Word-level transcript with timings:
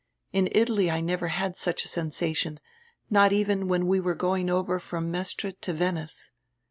In 0.33 0.49
Italy 0.51 0.89
I 0.89 0.99
never 0.99 1.27
had 1.27 1.55
such 1.55 1.85
a 1.85 1.87
sensation, 1.87 2.59
not 3.11 3.31
even 3.31 3.67
when 3.67 3.85
we 3.85 3.99
were 3.99 4.15
going 4.15 4.49
over 4.49 4.79
from 4.79 5.11
Mestre 5.11 5.51
to 5.51 5.73
Venice. 5.73 6.31